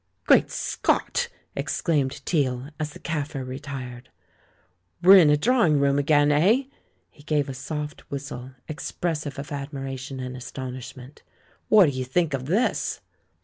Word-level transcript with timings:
"Great 0.25 0.49
Scott!" 0.49 1.27
exclaimed 1.55 2.25
Teale, 2.25 2.71
as 2.79 2.89
the 2.93 2.99
Kaffir 2.99 3.45
retired. 3.45 4.09
"We're 5.03 5.17
in 5.19 5.29
a 5.29 5.37
drawing 5.37 5.79
room 5.79 5.99
again, 5.99 6.31
eh?" 6.31 6.63
He 7.11 7.21
gave 7.21 7.47
a 7.47 7.53
soft 7.53 8.09
whistle, 8.09 8.53
expressive 8.67 9.37
of 9.37 9.51
admiration 9.51 10.19
and 10.19 10.35
astonishment. 10.35 11.21
"What 11.69 11.85
do 11.85 11.91
you 11.91 12.03
think 12.03 12.33
of 12.33 12.47
this?" 12.47 13.01